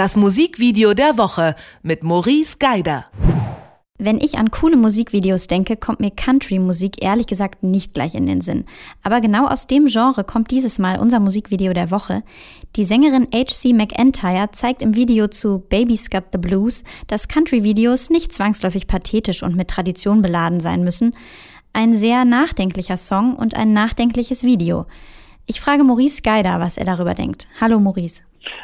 [0.00, 3.04] Das Musikvideo der Woche mit Maurice Geider.
[3.98, 8.40] Wenn ich an coole Musikvideos denke, kommt mir Country-Musik ehrlich gesagt nicht gleich in den
[8.40, 8.64] Sinn.
[9.02, 12.22] Aber genau aus dem Genre kommt dieses Mal unser Musikvideo der Woche.
[12.76, 13.74] Die Sängerin H.C.
[13.74, 19.54] McEntire zeigt im Video zu Baby's Got the Blues, dass Country-Videos nicht zwangsläufig pathetisch und
[19.54, 21.14] mit Tradition beladen sein müssen.
[21.74, 24.86] Ein sehr nachdenklicher Song und ein nachdenkliches Video.
[25.44, 27.48] Ich frage Maurice Geider, was er darüber denkt.
[27.60, 28.22] Hallo Maurice.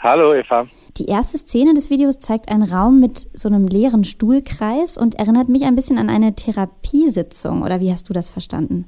[0.00, 0.66] Hallo Eva.
[0.96, 5.48] Die erste Szene des Videos zeigt einen Raum mit so einem leeren Stuhlkreis und erinnert
[5.48, 7.62] mich ein bisschen an eine Therapiesitzung.
[7.62, 8.86] Oder wie hast du das verstanden?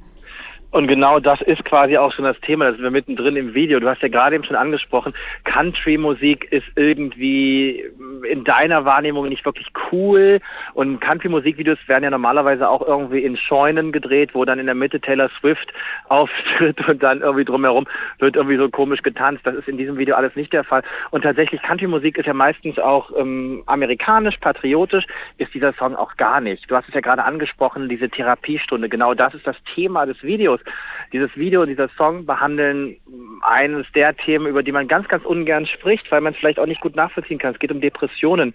[0.70, 3.80] Und genau das ist quasi auch schon das Thema, da sind wir mittendrin im Video.
[3.80, 7.84] Du hast ja gerade eben schon angesprochen, Country-Musik ist irgendwie
[8.28, 10.38] in deiner Wahrnehmung nicht wirklich cool.
[10.74, 15.00] Und Country-Musikvideos werden ja normalerweise auch irgendwie in Scheunen gedreht, wo dann in der Mitte
[15.00, 15.72] Taylor Swift
[16.08, 17.86] auftritt und dann irgendwie drumherum
[18.20, 19.40] wird irgendwie so komisch getanzt.
[19.44, 20.82] Das ist in diesem Video alles nicht der Fall.
[21.10, 25.06] Und tatsächlich, Country-Musik ist ja meistens auch ähm, amerikanisch, patriotisch,
[25.38, 26.70] ist dieser Song auch gar nicht.
[26.70, 28.88] Du hast es ja gerade angesprochen, diese Therapiestunde.
[28.88, 30.59] Genau das ist das Thema des Videos.
[31.12, 32.96] Dieses Video, dieser Song behandeln
[33.42, 36.66] eines der Themen, über die man ganz, ganz ungern spricht, weil man es vielleicht auch
[36.66, 37.52] nicht gut nachvollziehen kann.
[37.52, 38.54] Es geht um Depressionen.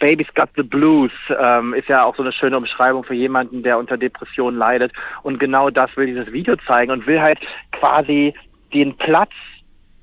[0.00, 3.78] Baby's Got the Blues ähm, ist ja auch so eine schöne Umschreibung für jemanden, der
[3.78, 4.92] unter Depressionen leidet.
[5.22, 7.38] Und genau das will dieses Video zeigen und will halt
[7.72, 8.34] quasi
[8.72, 9.30] den Platz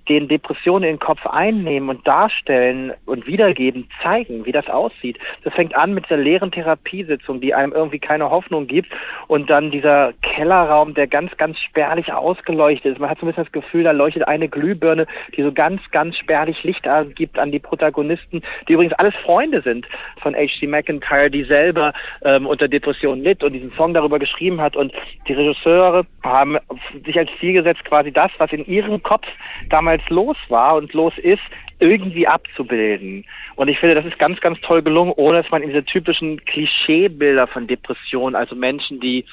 [0.10, 5.20] den Depressionen in den Kopf einnehmen und darstellen und wiedergeben, zeigen, wie das aussieht.
[5.44, 8.92] Das fängt an mit der leeren Therapiesitzung, die einem irgendwie keine Hoffnung gibt
[9.28, 13.00] und dann dieser Kellerraum, der ganz, ganz spärlich ausgeleuchtet ist.
[13.00, 16.18] Man hat so ein bisschen das Gefühl, da leuchtet eine Glühbirne, die so ganz, ganz
[16.18, 19.88] spärlich Licht gibt an die Protagonisten, die übrigens alles Freunde sind
[20.22, 20.68] von H.C.
[20.68, 21.94] McIntyre, die selber
[22.24, 24.94] ähm, unter Depressionen litt und diesen Song darüber geschrieben hat und
[25.28, 26.58] die Regisseure haben
[27.06, 29.28] sich als Ziel gesetzt, quasi das, was in ihrem Kopf
[29.70, 31.42] damals damals los war und los ist,
[31.80, 33.26] irgendwie abzubilden.
[33.56, 36.44] Und ich finde, das ist ganz, ganz toll gelungen, ohne dass man in diese typischen
[36.46, 39.26] Klischeebilder von Depressionen, also Menschen, die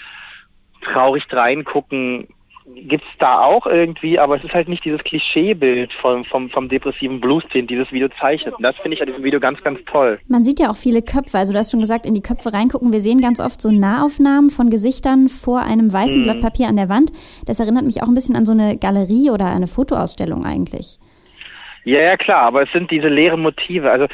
[0.83, 2.29] traurig reingucken,
[2.75, 6.69] gibt es da auch irgendwie, aber es ist halt nicht dieses Klischeebild vom, vom, vom
[6.69, 8.55] depressiven Blues, den dieses Video zeichnet.
[8.55, 10.19] Und das finde ich an diesem Video ganz, ganz toll.
[10.29, 12.93] Man sieht ja auch viele Köpfe, also du hast schon gesagt, in die Köpfe reingucken.
[12.93, 16.25] Wir sehen ganz oft so Nahaufnahmen von Gesichtern vor einem weißen mhm.
[16.25, 17.13] Blatt Papier an der Wand.
[17.47, 20.99] Das erinnert mich auch ein bisschen an so eine Galerie oder eine Fotoausstellung eigentlich.
[21.85, 23.91] Ja, ja, klar, aber es sind diese leeren Motive.
[23.91, 24.07] Also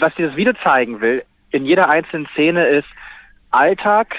[0.00, 2.88] was dieses Video zeigen will, in jeder einzelnen Szene ist
[3.50, 4.16] Alltag,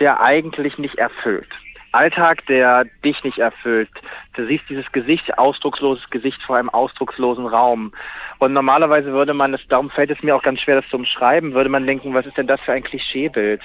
[0.00, 1.48] der eigentlich nicht erfüllt.
[1.92, 3.90] Alltag, der dich nicht erfüllt.
[4.34, 7.92] Du siehst dieses Gesicht, ausdrucksloses Gesicht vor einem ausdruckslosen Raum.
[8.38, 11.54] Und normalerweise würde man es, darum fällt es mir auch ganz schwer, das zu umschreiben,
[11.54, 13.60] würde man denken, was ist denn das für ein Klischeebild?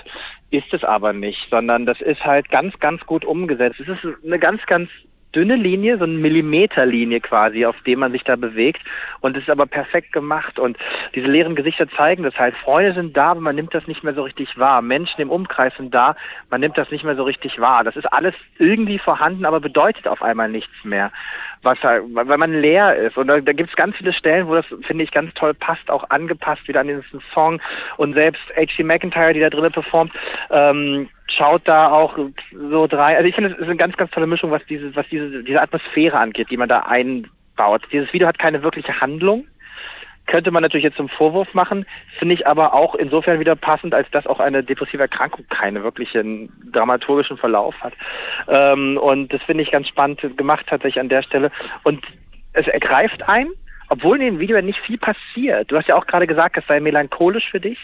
[0.51, 3.79] Ist es aber nicht, sondern das ist halt ganz, ganz gut umgesetzt.
[3.79, 4.89] Es ist eine ganz, ganz
[5.35, 8.81] dünne Linie, so eine Millimeterlinie quasi, auf dem man sich da bewegt.
[9.19, 10.59] Und es ist aber perfekt gemacht.
[10.59, 10.77] Und
[11.15, 12.55] diese leeren Gesichter zeigen das halt.
[12.55, 14.81] Freunde sind da, aber man nimmt das nicht mehr so richtig wahr.
[14.81, 16.15] Menschen im Umkreis sind da,
[16.49, 17.83] man nimmt das nicht mehr so richtig wahr.
[17.83, 21.11] Das ist alles irgendwie vorhanden, aber bedeutet auf einmal nichts mehr.
[21.63, 23.17] Was halt, weil man leer ist.
[23.17, 25.89] Und da, da gibt es ganz viele Stellen, wo das, finde ich, ganz toll passt,
[25.89, 27.59] auch angepasst wieder an diesen Song.
[27.97, 28.83] Und selbst H.C.
[28.83, 30.13] McIntyre, die da drinnen performt,
[30.51, 32.17] ähm, schaut da auch
[32.51, 33.15] so drei.
[33.15, 35.61] Also ich finde, es ist eine ganz, ganz tolle Mischung, was diese, was diese, diese
[35.61, 37.83] Atmosphäre angeht, die man da einbaut.
[37.91, 39.47] Dieses Video hat keine wirkliche Handlung.
[40.25, 41.85] Könnte man natürlich jetzt zum Vorwurf machen,
[42.19, 46.51] finde ich aber auch insofern wieder passend, als dass auch eine depressive Erkrankung keine wirklichen
[46.73, 47.93] dramaturgischen Verlauf hat.
[48.49, 51.49] Ähm, und das finde ich ganz spannend gemacht tatsächlich an der Stelle.
[51.83, 52.05] Und
[52.51, 53.47] es ergreift ein,
[53.87, 55.71] obwohl in dem Video nicht viel passiert.
[55.71, 57.79] Du hast ja auch gerade gesagt, es sei melancholisch für dich.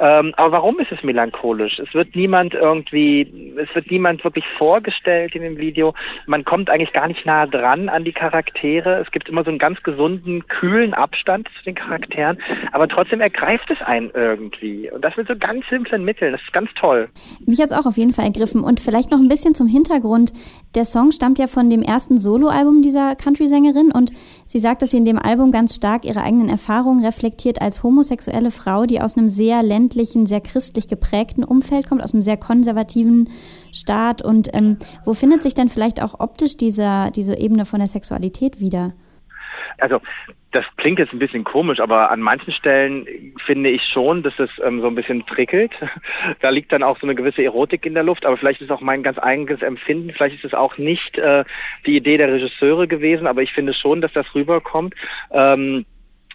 [0.00, 1.78] Ähm, aber warum ist es melancholisch?
[1.78, 5.92] Es wird niemand irgendwie, es wird niemand wirklich vorgestellt in dem Video.
[6.26, 9.02] Man kommt eigentlich gar nicht nah dran an die Charaktere.
[9.04, 12.38] Es gibt immer so einen ganz gesunden, kühlen Abstand zu den Charakteren,
[12.72, 14.90] aber trotzdem ergreift es einen irgendwie.
[14.90, 16.32] Und das mit so ganz simplen Mitteln.
[16.32, 17.10] Das ist ganz toll.
[17.44, 18.64] Mich hat es auch auf jeden Fall ergriffen.
[18.64, 20.32] Und vielleicht noch ein bisschen zum Hintergrund.
[20.74, 24.12] Der Song stammt ja von dem ersten Soloalbum dieser Country-Sängerin und
[24.46, 28.50] sie sagt, dass sie in dem Album ganz stark ihre eigenen Erfahrungen reflektiert als homosexuelle
[28.50, 32.36] Frau, die aus einem sehr ländlichen ländlichen, sehr christlich geprägten Umfeld kommt, aus einem sehr
[32.36, 33.30] konservativen
[33.72, 34.22] Staat.
[34.22, 38.60] Und ähm, wo findet sich denn vielleicht auch optisch dieser, diese Ebene von der Sexualität
[38.60, 38.92] wieder?
[39.78, 40.00] Also
[40.52, 43.06] das klingt jetzt ein bisschen komisch, aber an manchen Stellen
[43.46, 45.72] finde ich schon, dass es ähm, so ein bisschen prickelt.
[46.40, 48.80] da liegt dann auch so eine gewisse Erotik in der Luft, aber vielleicht ist auch
[48.80, 51.44] mein ganz eigenes Empfinden, vielleicht ist es auch nicht äh,
[51.86, 54.94] die Idee der Regisseure gewesen, aber ich finde schon, dass das rüberkommt.
[55.30, 55.86] Ähm,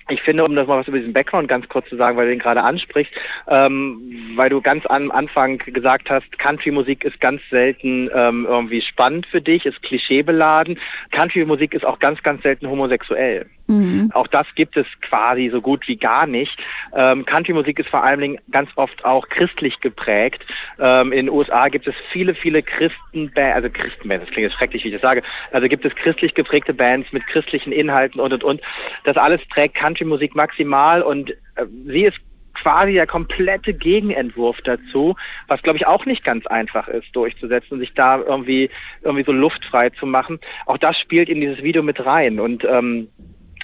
[0.09, 2.31] ich finde, um das mal was über diesen Background ganz kurz zu sagen, weil du
[2.33, 3.11] den gerade ansprichst,
[3.47, 9.25] ähm, weil du ganz am Anfang gesagt hast, Country-Musik ist ganz selten ähm, irgendwie spannend
[9.25, 10.79] für dich, ist klischeebeladen.
[11.11, 13.47] Country-Musik ist auch ganz, ganz selten homosexuell.
[13.67, 14.11] Mhm.
[14.13, 16.55] Auch das gibt es quasi so gut wie gar nicht.
[16.93, 20.45] Ähm, Country-Musik ist vor allen Dingen ganz oft auch christlich geprägt.
[20.79, 24.83] Ähm, in den USA gibt es viele, viele Christenbands, also Christenbands, das klingt jetzt schrecklich,
[24.83, 28.43] wie ich das sage, also gibt es christlich geprägte Bands mit christlichen Inhalten und und
[28.43, 28.61] und.
[29.03, 32.17] Das alles trägt Country-Musik maximal und äh, sie ist
[32.61, 35.15] quasi der komplette Gegenentwurf dazu,
[35.47, 38.69] was glaube ich auch nicht ganz einfach ist durchzusetzen, sich da irgendwie
[39.01, 40.39] irgendwie so luftfrei zu machen.
[40.65, 43.09] Auch das spielt in dieses Video mit rein und ähm,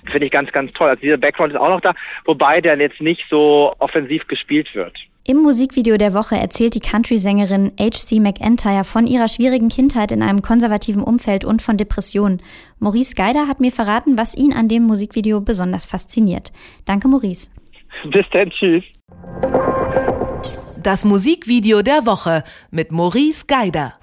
[0.10, 0.90] finde ich ganz, ganz toll.
[0.90, 1.94] Also dieser Background ist auch noch da,
[2.26, 4.98] wobei der jetzt nicht so offensiv gespielt wird.
[5.24, 8.20] Im Musikvideo der Woche erzählt die Country-Sängerin H.C.
[8.20, 12.42] McEntire von ihrer schwierigen Kindheit in einem konservativen Umfeld und von Depressionen.
[12.80, 16.52] Maurice Geider hat mir verraten, was ihn an dem Musikvideo besonders fasziniert.
[16.86, 17.52] Danke, Maurice.
[18.12, 18.84] Bis dann, tschüss.
[20.82, 23.94] Das Musikvideo der Woche mit Maurice Geider.